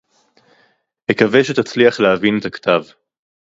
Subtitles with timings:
[1.11, 2.81] אֲקַוֶּה שֶׁתַּצְלִיחַ לְהָבִין אֶת הַכְּתָב.